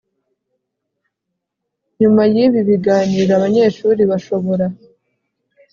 Nyuma 1.99 2.21
y 2.33 2.35
ibi 2.45 2.59
biganiro 2.69 3.31
abanyeshuri 3.37 4.01
bashobora 4.11 4.65